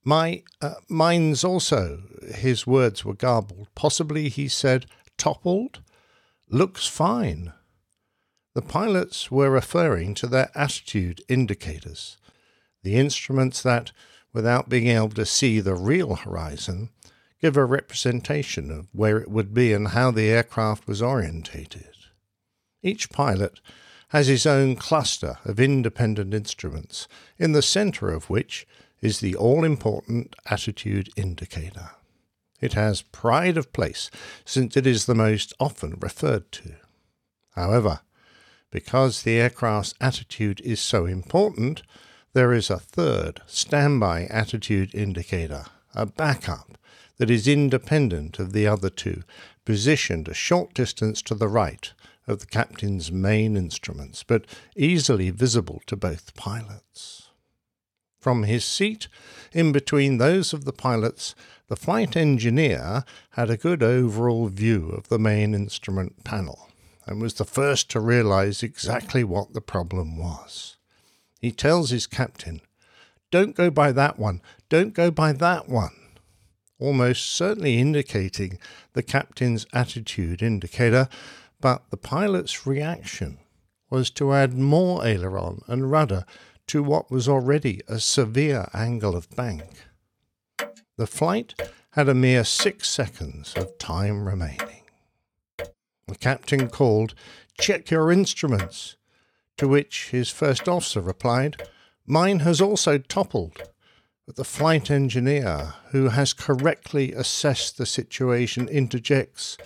My, 0.08 0.44
uh, 0.62 0.76
mine's 0.88 1.44
also. 1.44 2.02
His 2.34 2.66
words 2.66 3.04
were 3.04 3.14
garbled. 3.14 3.68
Possibly, 3.76 4.30
he 4.30 4.48
said, 4.48 4.86
toppled? 5.18 5.82
Looks 6.50 6.88
fine. 6.88 7.52
The 8.56 8.62
pilots 8.62 9.30
were 9.30 9.50
referring 9.50 10.14
to 10.14 10.28
their 10.28 10.50
attitude 10.56 11.22
indicators 11.28 12.16
the 12.84 12.96
instruments 12.96 13.62
that, 13.64 13.92
without 14.32 14.70
being 14.70 14.88
able 14.88 15.10
to 15.10 15.26
see 15.26 15.60
the 15.60 15.76
real 15.76 16.16
horizon, 16.16 16.90
give 17.42 17.58
a 17.58 17.66
representation 17.66 18.72
of 18.72 18.88
where 18.94 19.18
it 19.18 19.30
would 19.30 19.54
be 19.54 19.74
and 19.74 19.90
how 19.90 20.10
the 20.10 20.30
aircraft 20.30 20.88
was 20.88 21.02
orientated. 21.02 21.98
Each 22.82 23.10
pilot 23.10 23.60
has 24.10 24.28
his 24.28 24.46
own 24.46 24.78
cluster 24.78 25.38
of 25.44 25.60
independent 25.60 26.34
instruments, 26.34 27.10
in 27.38 27.52
the 27.52 27.62
center 27.62 28.14
of 28.14 28.30
which 28.30 28.66
is 29.02 29.20
the 29.20 29.36
all 29.36 29.64
important 29.64 30.36
attitude 30.50 31.10
indicator. 31.16 31.92
It 32.60 32.74
has 32.74 33.04
pride 33.04 33.58
of 33.58 33.74
place, 33.74 34.10
since 34.44 34.76
it 34.76 34.88
is 34.88 35.06
the 35.06 35.16
most 35.16 35.54
often 35.60 35.98
referred 36.02 36.52
to. 36.54 36.76
However, 37.56 38.02
because 38.72 39.24
the 39.24 39.40
aircraft's 39.40 39.94
attitude 40.02 40.62
is 40.62 40.80
so 40.80 41.06
important, 41.06 41.84
there 42.34 42.54
is 42.54 42.70
a 42.70 42.80
third 42.80 43.42
standby 43.46 44.26
attitude 44.26 44.94
indicator, 44.94 45.66
a 45.94 46.06
backup 46.06 46.78
that 47.18 47.32
is 47.32 47.48
independent 47.48 48.40
of 48.40 48.54
the 48.54 48.68
other 48.68 48.90
two, 48.90 49.24
positioned 49.66 50.28
a 50.28 50.34
short 50.34 50.74
distance 50.74 51.22
to 51.24 51.36
the 51.36 51.48
right 51.48 51.94
of 52.28 52.40
the 52.40 52.46
captain's 52.46 53.12
main 53.12 53.56
instruments, 53.56 54.24
but 54.24 54.46
easily 54.76 55.30
visible 55.30 55.82
to 55.88 55.96
both 55.96 56.36
pilots. 56.36 57.27
From 58.28 58.44
his 58.44 58.66
seat, 58.66 59.08
in 59.54 59.72
between 59.72 60.18
those 60.18 60.52
of 60.52 60.66
the 60.66 60.74
pilots, 60.74 61.34
the 61.70 61.78
flight 61.78 62.18
engineer 62.18 63.06
had 63.30 63.50
a 63.50 63.56
good 63.56 63.82
overall 63.82 64.48
view 64.50 64.90
of 64.90 65.08
the 65.08 65.18
main 65.18 65.54
instrument 65.54 66.26
panel 66.26 66.70
and 67.06 67.22
was 67.22 67.36
the 67.36 67.46
first 67.46 67.90
to 67.92 68.02
realize 68.02 68.64
exactly 68.64 69.24
what 69.24 69.54
the 69.54 69.62
problem 69.62 70.18
was. 70.18 70.76
He 71.40 71.54
tells 71.54 71.92
his 71.92 72.06
captain, 72.06 72.60
Don't 73.32 73.56
go 73.56 73.70
by 73.70 73.94
that 73.94 74.20
one, 74.20 74.42
don't 74.68 74.94
go 74.94 75.10
by 75.10 75.32
that 75.32 75.70
one, 75.70 75.96
almost 76.80 77.30
certainly 77.30 77.78
indicating 77.78 78.60
the 78.92 79.04
captain's 79.04 79.66
attitude 79.72 80.42
indicator, 80.42 81.08
but 81.62 81.90
the 81.92 81.96
pilot's 81.96 82.68
reaction 82.68 83.38
was 83.90 84.10
to 84.10 84.34
add 84.34 84.54
more 84.54 85.06
aileron 85.06 85.62
and 85.68 85.90
rudder 85.90 86.26
to 86.68 86.84
what 86.84 87.10
was 87.10 87.28
already 87.28 87.82
a 87.88 88.00
severe 88.00 88.68
angle 88.74 89.16
of 89.16 89.30
bank. 89.36 89.86
The 90.98 91.08
flight 91.08 91.54
had 91.92 92.10
a 92.10 92.14
mere 92.14 92.44
six 92.44 92.88
seconds 92.88 93.54
of 93.56 93.78
time 93.78 94.28
remaining. 94.28 94.84
The 96.08 96.16
captain 96.20 96.70
called, 96.70 97.14
Check 97.60 97.90
your 97.90 98.12
instruments. 98.12 98.96
To 99.58 99.68
which 99.68 100.10
his 100.12 100.30
first 100.30 100.68
officer 100.68 101.02
replied, 101.02 101.62
Mine 102.06 102.40
has 102.40 102.62
also 102.62 102.98
toppled. 102.98 103.62
But 104.26 104.36
the 104.36 104.44
flight 104.44 104.92
engineer, 104.92 105.74
who 105.92 106.10
has 106.10 106.34
correctly 106.34 107.14
assessed 107.14 107.78
the 107.78 107.86
situation, 107.86 108.68
interjects, 108.68 109.58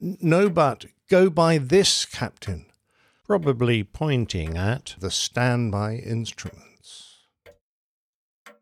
No, 0.00 0.48
but 0.48 0.86
go 1.10 1.28
by 1.28 1.58
this, 1.58 2.06
Captain, 2.06 2.66
probably 3.24 3.82
pointing 3.82 4.56
at 4.56 4.94
the 4.98 5.10
standby 5.10 5.94
instruments. 5.94 7.22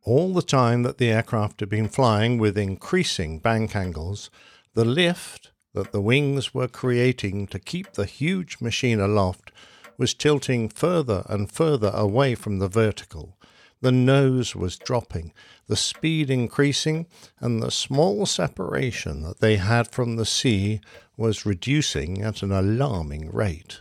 All 0.04 0.32
the 0.32 0.42
time 0.42 0.84
that 0.84 0.98
the 0.98 1.10
aircraft 1.10 1.60
had 1.60 1.68
been 1.68 1.88
flying 1.88 2.38
with 2.38 2.56
increasing 2.56 3.40
bank 3.40 3.74
angles, 3.74 4.30
the 4.74 4.84
lift 4.84 5.50
that 5.74 5.90
the 5.90 6.00
wings 6.00 6.54
were 6.54 6.68
creating 6.68 7.48
to 7.48 7.58
keep 7.58 7.92
the 7.92 8.04
huge 8.04 8.60
machine 8.60 9.00
aloft 9.00 9.50
was 9.98 10.14
tilting 10.14 10.68
further 10.68 11.24
and 11.28 11.50
further 11.50 11.90
away 11.94 12.34
from 12.34 12.58
the 12.58 12.68
vertical. 12.68 13.36
The 13.80 13.92
nose 13.92 14.54
was 14.54 14.78
dropping, 14.78 15.32
the 15.66 15.76
speed 15.76 16.30
increasing, 16.30 17.06
and 17.40 17.60
the 17.60 17.72
small 17.72 18.26
separation 18.26 19.22
that 19.22 19.40
they 19.40 19.56
had 19.56 19.88
from 19.88 20.14
the 20.14 20.26
sea 20.26 20.80
was 21.16 21.44
reducing 21.44 22.22
at 22.22 22.42
an 22.42 22.52
alarming 22.52 23.32
rate. 23.32 23.80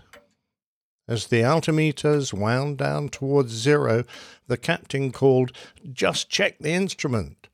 As 1.08 1.28
the 1.28 1.42
altimeters 1.42 2.34
wound 2.34 2.78
down 2.78 3.10
towards 3.10 3.52
zero, 3.52 4.04
the 4.48 4.58
captain 4.58 5.12
called, 5.12 5.52
Just 5.92 6.30
check 6.30 6.60
the 6.60 6.72
instrument. 6.72 7.48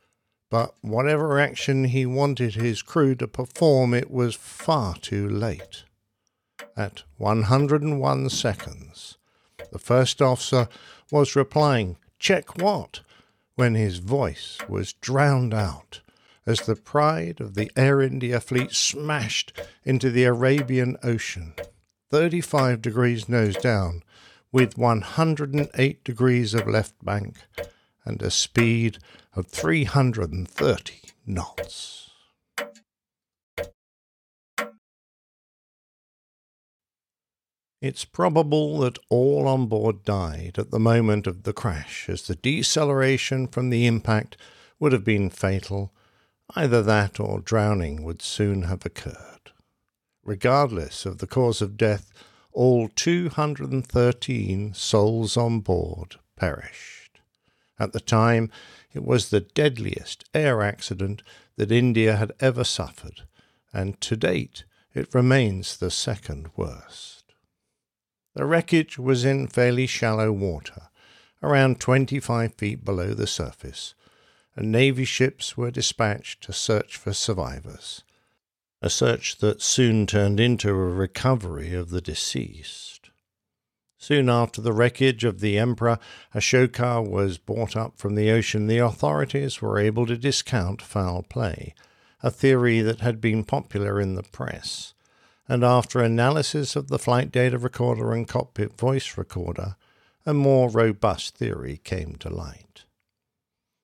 But 0.49 0.75
whatever 0.81 1.39
action 1.39 1.85
he 1.85 2.05
wanted 2.05 2.55
his 2.55 2.81
crew 2.81 3.15
to 3.15 3.27
perform, 3.27 3.93
it 3.93 4.11
was 4.11 4.35
far 4.35 4.95
too 4.95 5.27
late 5.27 5.83
at 6.77 7.03
101 7.17 8.29
seconds. 8.29 9.17
The 9.71 9.79
first 9.79 10.21
officer 10.21 10.69
was 11.11 11.35
replying, 11.35 11.97
Check 12.19 12.57
what? 12.57 13.01
when 13.55 13.73
his 13.73 13.97
voice 13.97 14.59
was 14.69 14.93
drowned 14.93 15.51
out 15.51 16.01
as 16.45 16.61
the 16.61 16.75
pride 16.75 17.41
of 17.41 17.55
the 17.55 17.71
Air 17.75 18.01
India 18.01 18.39
fleet 18.39 18.71
smashed 18.71 19.51
into 19.83 20.11
the 20.11 20.25
Arabian 20.25 20.95
Ocean, 21.03 21.53
35 22.09 22.81
degrees 22.81 23.27
nose 23.27 23.55
down, 23.55 24.03
with 24.51 24.77
108 24.77 26.03
degrees 26.03 26.53
of 26.53 26.67
left 26.67 26.93
bank 27.03 27.35
and 28.05 28.21
a 28.21 28.31
speed 28.31 28.97
of 29.35 29.47
330 29.47 31.01
knots. 31.25 32.09
It's 37.79 38.05
probable 38.05 38.79
that 38.79 38.97
all 39.09 39.47
on 39.47 39.67
board 39.67 40.03
died 40.03 40.55
at 40.57 40.71
the 40.71 40.79
moment 40.79 41.27
of 41.27 41.43
the 41.43 41.53
crash, 41.53 42.09
as 42.09 42.23
the 42.23 42.35
deceleration 42.35 43.47
from 43.47 43.69
the 43.69 43.85
impact 43.85 44.35
would 44.79 44.93
have 44.93 45.03
been 45.03 45.29
fatal. 45.29 45.93
Either 46.55 46.81
that 46.81 47.19
or 47.19 47.39
drowning 47.39 48.03
would 48.03 48.21
soon 48.21 48.63
have 48.63 48.85
occurred. 48.85 49.51
Regardless 50.27 51.05
of 51.05 51.19
the 51.19 51.25
cause 51.25 51.61
of 51.61 51.77
death, 51.77 52.11
all 52.51 52.89
213 52.89 54.73
souls 54.73 55.37
on 55.37 55.61
board 55.61 56.17
perished. 56.35 57.21
At 57.79 57.93
the 57.93 58.01
time, 58.01 58.51
it 58.91 59.05
was 59.05 59.29
the 59.29 59.39
deadliest 59.39 60.25
air 60.33 60.61
accident 60.61 61.23
that 61.55 61.71
India 61.71 62.17
had 62.17 62.33
ever 62.41 62.65
suffered, 62.65 63.21
and 63.71 64.01
to 64.01 64.17
date 64.17 64.65
it 64.93 65.15
remains 65.15 65.77
the 65.77 65.89
second 65.89 66.49
worst. 66.57 67.33
The 68.35 68.43
wreckage 68.43 68.99
was 68.99 69.23
in 69.23 69.47
fairly 69.47 69.87
shallow 69.87 70.33
water, 70.33 70.89
around 71.41 71.79
25 71.79 72.53
feet 72.55 72.83
below 72.83 73.13
the 73.13 73.27
surface, 73.27 73.95
and 74.57 74.73
Navy 74.73 75.05
ships 75.05 75.55
were 75.55 75.71
dispatched 75.71 76.43
to 76.43 76.51
search 76.51 76.97
for 76.97 77.13
survivors. 77.13 78.03
A 78.81 78.89
search 78.89 79.37
that 79.39 79.61
soon 79.61 80.05
turned 80.05 80.39
into 80.39 80.69
a 80.69 80.73
recovery 80.73 81.73
of 81.73 81.89
the 81.89 82.01
deceased. 82.01 83.09
Soon 83.97 84.29
after 84.29 84.61
the 84.61 84.73
wreckage 84.73 85.23
of 85.23 85.39
the 85.39 85.57
Emperor 85.57 85.97
Ashoka 86.35 87.07
was 87.07 87.37
brought 87.37 87.75
up 87.75 87.97
from 87.97 88.15
the 88.15 88.29
ocean, 88.29 88.67
the 88.67 88.77
authorities 88.77 89.61
were 89.61 89.79
able 89.79 90.05
to 90.05 90.17
discount 90.17 90.81
foul 90.81 91.23
play, 91.23 91.73
a 92.21 92.29
theory 92.29 92.81
that 92.81 93.01
had 93.01 93.19
been 93.19 93.43
popular 93.43 93.99
in 93.99 94.15
the 94.15 94.23
press 94.23 94.93
and 95.47 95.63
after 95.63 96.01
analysis 96.01 96.75
of 96.75 96.87
the 96.87 96.99
flight 96.99 97.31
data 97.31 97.57
recorder 97.57 98.11
and 98.11 98.27
cockpit 98.27 98.77
voice 98.77 99.17
recorder, 99.17 99.75
a 100.25 100.33
more 100.33 100.69
robust 100.69 101.37
theory 101.37 101.79
came 101.83 102.15
to 102.17 102.29
light. 102.29 102.83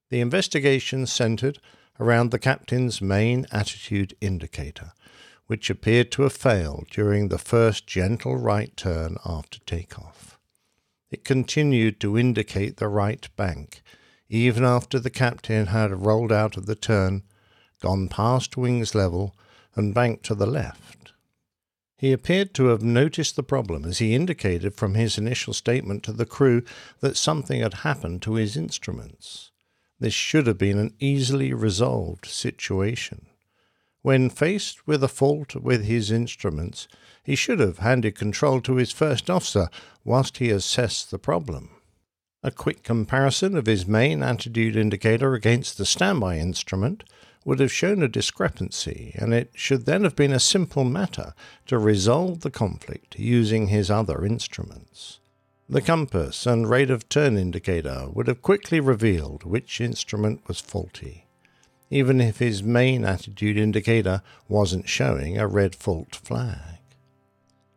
The 0.10 0.20
investigation 0.20 1.06
centered 1.06 1.60
around 2.00 2.32
the 2.32 2.40
captain's 2.40 3.02
main 3.02 3.46
attitude 3.52 4.16
indicator, 4.20 4.94
which 5.48 5.70
appeared 5.70 6.12
to 6.12 6.24
have 6.24 6.34
failed 6.34 6.88
during 6.90 7.28
the 7.28 7.38
first 7.38 7.86
gentle 7.86 8.36
right 8.36 8.76
turn 8.76 9.18
after 9.26 9.60
takeoff. 9.60 10.40
It 11.12 11.24
continued 11.24 12.00
to 12.00 12.18
indicate 12.18 12.78
the 12.78 12.88
right 12.88 13.28
bank, 13.36 13.84
even 14.30 14.66
after 14.66 15.00
the 15.00 15.12
captain 15.12 15.68
had 15.68 16.06
rolled 16.06 16.32
out 16.32 16.58
of 16.58 16.66
the 16.66 16.76
turn, 16.76 17.24
gone 17.82 18.08
past 18.08 18.58
wings 18.58 18.96
level, 18.96 19.36
and 19.76 19.94
banked 19.94 20.24
to 20.26 20.36
the 20.36 20.48
left. 20.48 21.14
He 21.98 22.12
appeared 22.12 22.54
to 22.56 22.66
have 22.66 22.82
noticed 22.84 23.36
the 23.36 23.44
problem 23.44 23.86
as 23.86 24.00
he 24.00 24.14
indicated 24.14 24.74
from 24.74 24.96
his 24.96 25.18
initial 25.18 25.54
statement 25.54 26.04
to 26.04 26.12
the 26.12 26.26
crew 26.26 26.64
that 27.00 27.16
something 27.16 27.62
had 27.62 27.76
happened 27.76 28.22
to 28.24 28.34
his 28.34 28.58
instruments. 28.58 29.52
This 30.04 30.14
should 30.14 30.48
have 30.48 30.58
been 30.58 30.80
an 30.80 30.94
easily 31.00 31.54
resolved 31.54 32.26
situation. 32.26 33.28
When 34.02 34.30
faced 34.30 34.86
with 34.86 35.02
a 35.02 35.08
fault 35.08 35.56
with 35.56 35.86
his 35.86 36.12
instruments, 36.12 36.90
he 37.24 37.38
should 37.38 37.62
have 37.62 37.78
handed 37.78 38.18
control 38.18 38.60
to 38.64 38.76
his 38.76 38.92
first 38.92 39.30
officer 39.30 39.70
whilst 40.04 40.40
he 40.40 40.50
assessed 40.50 41.10
the 41.10 41.18
problem. 41.18 41.70
A 42.44 42.52
quick 42.52 42.84
comparison 42.84 43.56
of 43.56 43.66
his 43.66 43.88
main 43.88 44.24
attitude 44.24 44.76
indicator 44.76 45.36
against 45.36 45.78
the 45.78 45.86
standby 45.86 46.38
instrument 46.38 47.06
would 47.46 47.62
have 47.62 47.72
shown 47.72 48.04
a 48.04 48.10
discrepancy, 48.10 49.14
and 49.16 49.34
it 49.34 49.52
should 49.56 49.86
then 49.86 50.04
have 50.04 50.18
been 50.18 50.34
a 50.34 50.40
simple 50.42 50.84
matter 50.84 51.34
to 51.68 51.78
resolve 51.78 52.42
the 52.42 52.52
conflict 52.52 53.18
using 53.18 53.68
his 53.68 53.90
other 53.90 54.26
instruments. 54.26 55.20
The 55.70 55.82
compass 55.82 56.46
and 56.46 56.70
rate 56.70 56.90
of 56.90 57.08
turn 57.08 57.38
indicator 57.38 58.10
would 58.12 58.28
have 58.28 58.42
quickly 58.42 58.82
revealed 58.82 59.46
which 59.46 59.80
instrument 59.80 60.42
was 60.46 60.60
faulty, 60.60 61.26
even 61.90 62.20
if 62.20 62.40
his 62.40 62.62
main 62.62 63.06
attitude 63.06 63.58
indicator 63.58 64.22
wasn't 64.50 64.90
showing 64.90 65.38
a 65.38 65.48
red 65.48 65.74
fault 65.74 66.16
flag. 66.16 66.80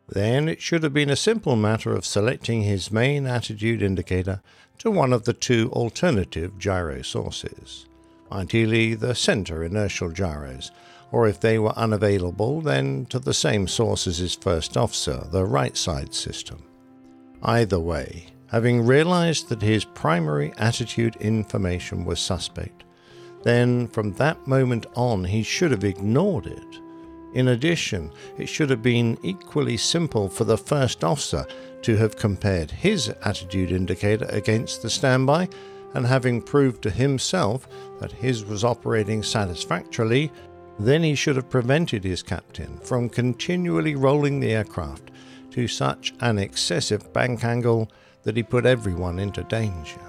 Then 0.08 0.48
it 0.48 0.60
should 0.60 0.82
have 0.82 0.92
been 0.92 1.10
a 1.10 1.16
simple 1.16 1.54
matter 1.54 1.94
of 1.94 2.04
selecting 2.04 2.62
his 2.62 2.90
main 2.90 3.24
attitude 3.24 3.82
indicator 3.82 4.42
to 4.78 4.90
one 4.90 5.12
of 5.12 5.24
the 5.24 5.32
two 5.32 5.70
alternative 5.72 6.58
gyro 6.58 7.02
sources, 7.02 7.86
ideally 8.32 8.94
the 8.94 9.14
center 9.14 9.62
inertial 9.62 10.10
gyros, 10.10 10.72
or 11.12 11.28
if 11.28 11.40
they 11.40 11.56
were 11.56 11.78
unavailable, 11.78 12.60
then 12.60 13.06
to 13.06 13.20
the 13.20 13.32
same 13.32 13.68
source 13.68 14.08
as 14.08 14.18
his 14.18 14.34
first 14.34 14.76
officer, 14.76 15.24
the 15.30 15.44
right 15.44 15.76
side 15.76 16.12
system. 16.12 16.64
Either 17.42 17.78
way, 17.78 18.26
having 18.48 18.86
realized 18.86 19.48
that 19.48 19.62
his 19.62 19.84
primary 19.84 20.52
attitude 20.56 21.16
information 21.16 22.04
was 22.04 22.20
suspect, 22.20 22.84
then 23.42 23.86
from 23.88 24.12
that 24.14 24.46
moment 24.46 24.86
on 24.94 25.24
he 25.24 25.42
should 25.42 25.70
have 25.70 25.84
ignored 25.84 26.46
it. 26.46 26.80
In 27.34 27.48
addition, 27.48 28.10
it 28.38 28.48
should 28.48 28.70
have 28.70 28.82
been 28.82 29.18
equally 29.22 29.76
simple 29.76 30.28
for 30.28 30.44
the 30.44 30.56
first 30.56 31.04
officer 31.04 31.46
to 31.82 31.96
have 31.96 32.16
compared 32.16 32.70
his 32.70 33.10
attitude 33.24 33.70
indicator 33.70 34.26
against 34.30 34.82
the 34.82 34.90
standby, 34.90 35.48
and 35.94 36.06
having 36.06 36.42
proved 36.42 36.82
to 36.82 36.90
himself 36.90 37.68
that 38.00 38.12
his 38.12 38.44
was 38.44 38.64
operating 38.64 39.22
satisfactorily, 39.22 40.32
then 40.78 41.02
he 41.02 41.14
should 41.14 41.36
have 41.36 41.50
prevented 41.50 42.04
his 42.04 42.22
captain 42.22 42.78
from 42.78 43.08
continually 43.08 43.94
rolling 43.94 44.40
the 44.40 44.52
aircraft 44.52 45.10
to 45.50 45.66
such 45.66 46.12
an 46.20 46.38
excessive 46.38 47.12
bank 47.12 47.44
angle 47.44 47.90
that 48.24 48.36
he 48.36 48.42
put 48.42 48.66
everyone 48.66 49.18
into 49.18 49.42
danger. 49.44 50.00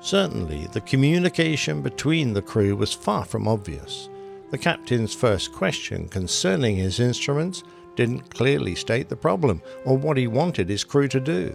Certainly, 0.00 0.68
the 0.72 0.80
communication 0.82 1.82
between 1.82 2.32
the 2.32 2.42
crew 2.42 2.76
was 2.76 2.92
far 2.92 3.24
from 3.24 3.48
obvious 3.48 4.08
the 4.50 4.58
captain's 4.58 5.14
first 5.14 5.52
question 5.52 6.08
concerning 6.08 6.76
his 6.76 7.00
instruments 7.00 7.64
didn't 7.96 8.30
clearly 8.32 8.74
state 8.74 9.08
the 9.08 9.16
problem 9.16 9.60
or 9.84 9.96
what 9.96 10.16
he 10.16 10.28
wanted 10.28 10.68
his 10.68 10.84
crew 10.84 11.08
to 11.08 11.18
do. 11.18 11.54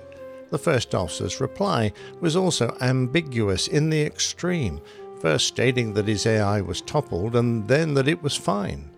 The 0.50 0.58
first 0.58 0.94
officer's 0.94 1.40
reply 1.40 1.94
was 2.20 2.36
also 2.36 2.76
ambiguous 2.82 3.70
in 3.70 3.90
the 3.90 4.02
extreme, 4.02 4.82
first 5.22 5.48
stating 5.48 5.94
that 5.94 6.08
his 6.08 6.25
AI 6.25 6.62
was 6.62 6.82
toppled 6.82 7.36
and 7.36 7.68
then 7.68 7.94
that 7.94 8.08
it 8.08 8.22
was 8.24 8.36
fine. 8.36 8.90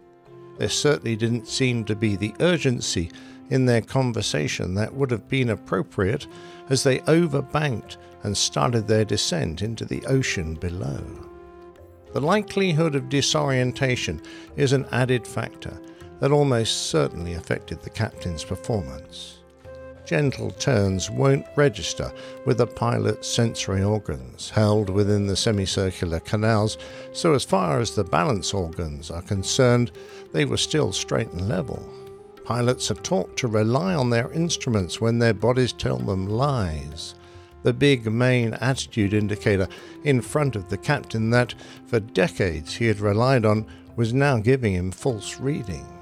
There 0.58 0.70
certainly 0.70 1.16
didn't 1.16 1.48
seem 1.48 1.84
to 1.86 1.96
be 1.96 2.16
the 2.16 2.34
urgency 2.40 3.12
in 3.50 3.66
their 3.66 3.82
conversation 3.82 4.74
that 4.76 4.94
would 4.94 5.12
have 5.12 5.28
been 5.28 5.50
appropriate 5.50 6.28
as 6.70 6.84
they 6.84 7.00
overbanked 7.00 7.98
and 8.24 8.36
started 8.38 8.88
their 8.88 9.04
descent 9.04 9.62
into 9.62 9.86
the 9.86 10.06
ocean 10.06 10.56
below. 10.56 11.04
The 12.14 12.22
likelihood 12.22 12.96
of 12.96 13.10
disorientation 13.10 14.22
is 14.56 14.72
an 14.72 14.86
added 14.92 15.28
factor 15.28 15.78
that 16.20 16.32
almost 16.32 16.88
certainly 16.88 17.34
affected 17.34 17.82
the 17.82 17.90
captain's 17.90 18.44
performance. 18.44 19.43
Gentle 20.06 20.52
turns 20.52 21.10
won't 21.10 21.46
register 21.56 22.12
with 22.46 22.58
the 22.58 22.68
pilot's 22.68 23.28
sensory 23.28 23.84
organs 23.84 24.50
held 24.50 24.90
within 24.90 25.28
the 25.28 25.36
semicircular 25.36 26.20
canals, 26.20 26.78
so 27.14 27.34
as 27.34 27.44
far 27.44 27.80
as 27.80 27.96
the 27.96 28.04
balance 28.04 28.54
organs 28.54 29.10
are 29.10 29.22
concerned, 29.22 29.92
they 30.34 30.46
were 30.46 30.58
still 30.58 30.92
straight 30.92 31.32
and 31.32 31.48
level. 31.48 31.88
Pilots 32.44 32.92
are 32.92 32.96
taught 32.96 33.38
to 33.38 33.48
rely 33.48 33.96
on 33.96 34.10
their 34.10 34.32
instruments 34.34 35.00
when 35.00 35.20
their 35.20 35.34
bodies 35.34 35.72
tell 35.72 35.98
them 35.98 36.28
lies 36.28 37.16
the 37.64 37.74
big 37.74 38.06
main 38.06 38.54
attitude 38.56 39.14
indicator 39.14 39.68
in 40.04 40.22
front 40.22 40.56
of 40.56 40.70
the 40.70 40.78
captain 40.78 41.30
that, 41.32 41.56
for 41.88 42.00
decades, 42.00 42.76
he 42.76 42.86
had 42.86 43.00
relied 43.00 43.46
on 43.46 43.66
was 43.96 44.14
now 44.14 44.38
giving 44.38 44.74
him 44.74 44.92
false 44.92 45.40
readings. 45.40 45.93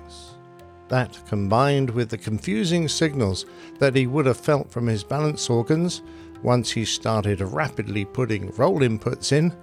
That, 0.91 1.17
combined 1.25 1.89
with 1.89 2.09
the 2.09 2.17
confusing 2.17 2.89
signals 2.89 3.45
that 3.79 3.95
he 3.95 4.07
would 4.07 4.25
have 4.25 4.35
felt 4.35 4.69
from 4.69 4.87
his 4.87 5.05
balance 5.05 5.49
organs 5.49 6.01
once 6.43 6.69
he 6.69 6.83
started 6.83 7.39
rapidly 7.39 8.03
putting 8.03 8.51
roll 8.57 8.81
inputs 8.81 9.31
in, 9.31 9.55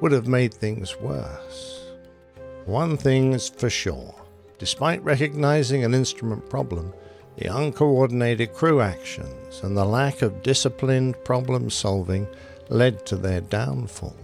would 0.00 0.12
have 0.12 0.28
made 0.28 0.54
things 0.54 0.96
worse. 1.00 1.90
One 2.66 2.96
thing's 2.96 3.48
for 3.48 3.68
sure 3.68 4.14
despite 4.58 5.02
recognizing 5.02 5.84
an 5.84 5.92
instrument 5.92 6.48
problem, 6.48 6.94
the 7.36 7.54
uncoordinated 7.54 8.54
crew 8.54 8.80
actions 8.80 9.60
and 9.62 9.76
the 9.76 9.84
lack 9.84 10.22
of 10.22 10.42
disciplined 10.42 11.16
problem 11.24 11.68
solving 11.68 12.26
led 12.68 13.04
to 13.06 13.16
their 13.16 13.40
downfall. 13.40 14.16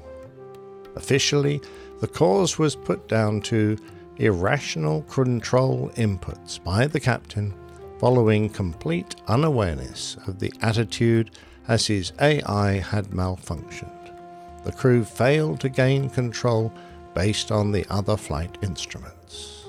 Officially, 0.94 1.60
the 2.00 2.06
cause 2.06 2.56
was 2.56 2.76
put 2.76 3.08
down 3.08 3.40
to 3.42 3.76
irrational 4.18 5.02
control 5.02 5.90
inputs 5.96 6.62
by 6.62 6.86
the 6.86 7.00
captain 7.00 7.54
following 7.98 8.48
complete 8.48 9.14
unawareness 9.28 10.16
of 10.26 10.38
the 10.38 10.52
attitude 10.60 11.30
as 11.68 11.86
his 11.86 12.12
AI 12.20 12.72
had 12.72 13.06
malfunctioned. 13.10 14.64
The 14.64 14.72
crew 14.72 15.04
failed 15.04 15.60
to 15.60 15.68
gain 15.68 16.10
control 16.10 16.72
based 17.14 17.52
on 17.52 17.72
the 17.72 17.86
other 17.88 18.16
flight 18.16 18.58
instruments. 18.62 19.66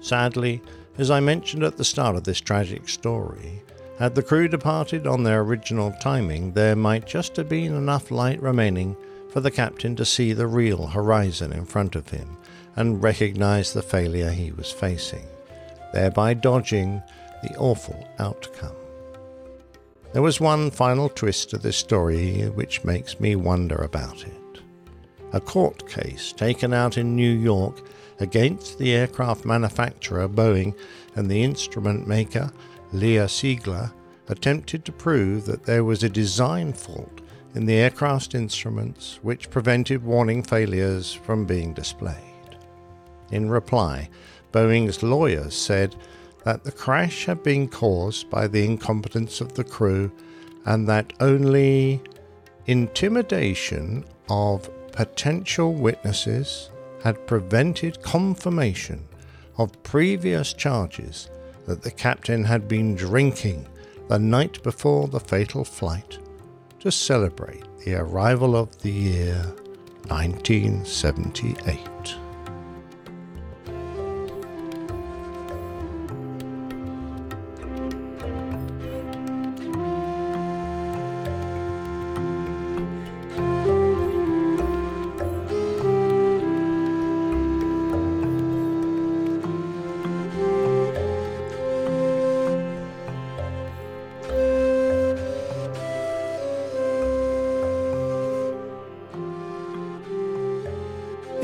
Sadly, 0.00 0.60
as 0.98 1.10
I 1.10 1.20
mentioned 1.20 1.62
at 1.62 1.76
the 1.76 1.84
start 1.84 2.16
of 2.16 2.24
this 2.24 2.40
tragic 2.40 2.88
story, 2.88 3.62
had 3.98 4.14
the 4.14 4.22
crew 4.22 4.48
departed 4.48 5.06
on 5.06 5.22
their 5.22 5.40
original 5.40 5.92
timing, 6.00 6.52
there 6.52 6.76
might 6.76 7.06
just 7.06 7.36
have 7.36 7.48
been 7.48 7.74
enough 7.74 8.10
light 8.10 8.42
remaining 8.42 8.96
for 9.32 9.40
the 9.40 9.50
captain 9.50 9.96
to 9.96 10.04
see 10.04 10.34
the 10.34 10.46
real 10.46 10.88
horizon 10.88 11.52
in 11.52 11.64
front 11.64 11.96
of 11.96 12.10
him 12.10 12.36
and 12.76 13.02
recognize 13.02 13.72
the 13.72 13.82
failure 13.82 14.30
he 14.30 14.52
was 14.52 14.70
facing, 14.70 15.26
thereby 15.94 16.34
dodging 16.34 17.02
the 17.42 17.56
awful 17.56 18.06
outcome. 18.18 18.76
There 20.12 20.20
was 20.20 20.38
one 20.38 20.70
final 20.70 21.08
twist 21.08 21.48
to 21.50 21.58
this 21.58 21.78
story 21.78 22.42
which 22.50 22.84
makes 22.84 23.18
me 23.18 23.34
wonder 23.34 23.76
about 23.76 24.22
it. 24.26 24.60
A 25.32 25.40
court 25.40 25.88
case 25.88 26.34
taken 26.34 26.74
out 26.74 26.98
in 26.98 27.16
New 27.16 27.32
York 27.32 27.80
against 28.20 28.78
the 28.78 28.92
aircraft 28.92 29.46
manufacturer 29.46 30.28
Boeing 30.28 30.76
and 31.16 31.30
the 31.30 31.42
instrument 31.42 32.06
maker 32.06 32.52
Lear 32.92 33.24
Siegler 33.24 33.90
attempted 34.28 34.84
to 34.84 34.92
prove 34.92 35.46
that 35.46 35.64
there 35.64 35.84
was 35.84 36.02
a 36.02 36.10
design 36.10 36.74
fault 36.74 37.21
in 37.54 37.66
the 37.66 37.74
aircraft 37.74 38.34
instruments 38.34 39.18
which 39.22 39.50
prevented 39.50 40.02
warning 40.02 40.42
failures 40.42 41.12
from 41.12 41.44
being 41.44 41.74
displayed. 41.74 42.16
In 43.30 43.50
reply, 43.50 44.08
Boeing's 44.52 45.02
lawyers 45.02 45.54
said 45.54 45.96
that 46.44 46.64
the 46.64 46.72
crash 46.72 47.26
had 47.26 47.42
been 47.42 47.68
caused 47.68 48.28
by 48.30 48.46
the 48.46 48.64
incompetence 48.64 49.40
of 49.40 49.54
the 49.54 49.64
crew 49.64 50.10
and 50.64 50.88
that 50.88 51.12
only 51.20 52.00
intimidation 52.66 54.04
of 54.28 54.70
potential 54.92 55.72
witnesses 55.74 56.70
had 57.02 57.26
prevented 57.26 58.02
confirmation 58.02 59.06
of 59.58 59.82
previous 59.82 60.52
charges 60.52 61.28
that 61.66 61.82
the 61.82 61.90
captain 61.90 62.44
had 62.44 62.68
been 62.68 62.94
drinking 62.94 63.66
the 64.08 64.18
night 64.18 64.62
before 64.62 65.08
the 65.08 65.20
fatal 65.20 65.64
flight 65.64 66.18
to 66.82 66.90
celebrate 66.90 67.62
the 67.84 67.94
arrival 67.94 68.56
of 68.56 68.76
the 68.82 68.90
year 68.90 69.36
1978. 70.08 71.78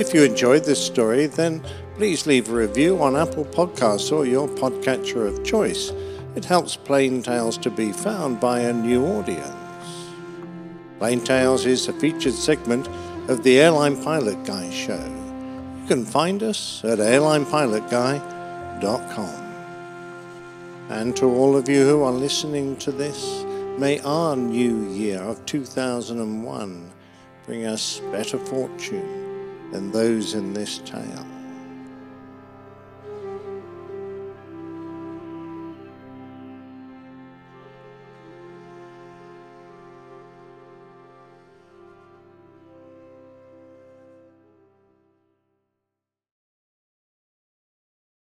If 0.09 0.15
you 0.15 0.25
enjoyed 0.25 0.65
this 0.65 0.83
story, 0.83 1.27
then 1.27 1.63
please 1.97 2.27
leave 2.27 2.49
a 2.49 2.55
review 2.55 3.03
on 3.03 3.15
Apple 3.15 3.45
Podcasts 3.45 4.11
or 4.11 4.25
your 4.25 4.49
podcatcher 4.49 5.29
of 5.29 5.45
choice. 5.45 5.93
It 6.35 6.47
helps 6.47 6.77
Plain 6.77 7.23
Tales 7.23 7.59
to 7.59 7.69
be 7.69 7.93
found 7.93 8.41
by 8.41 8.61
a 8.61 8.73
new 8.73 9.05
audience. 9.05 9.53
Plain 10.99 11.21
Tales 11.21 11.67
is 11.67 11.89
a 11.89 11.93
featured 11.93 12.33
segment 12.33 12.89
of 13.29 13.43
the 13.43 13.61
Airline 13.61 14.03
Pilot 14.03 14.43
Guy 14.47 14.71
show. 14.71 15.05
You 15.83 15.87
can 15.87 16.07
find 16.07 16.43
us 16.43 16.83
at 16.87 17.01
airlinepilotguy.com. 17.01 19.45
And 20.89 21.15
to 21.19 21.27
all 21.27 21.55
of 21.55 21.69
you 21.69 21.85
who 21.85 22.03
are 22.03 22.13
listening 22.13 22.79
to 22.79 22.93
this, 22.93 23.45
may 23.77 24.01
our 24.01 24.35
new 24.35 24.89
year 24.89 25.21
of 25.21 25.45
2001 25.45 26.93
bring 27.45 27.67
us 27.67 28.01
better 28.11 28.39
fortune 28.39 29.18
than 29.71 29.91
those 29.91 30.35
in 30.35 30.53
this 30.53 30.79
tale. 30.79 31.27